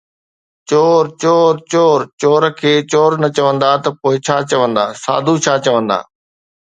[0.69, 5.97] چور، چور، چور، چور کي چور نه چوندا ته پوءِ ڇا چوندا، ساڌو ڇا چوندا؟